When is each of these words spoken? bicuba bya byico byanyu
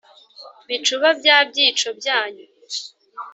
bicuba 0.67 1.07
bya 1.19 1.37
byico 1.49 1.89
byanyu 1.99 2.45